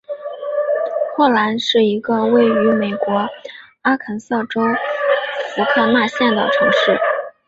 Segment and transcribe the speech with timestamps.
[1.15, 3.29] 霍兰是一个位于美国
[3.83, 4.59] 阿肯色州
[5.55, 6.97] 福克纳县的城市。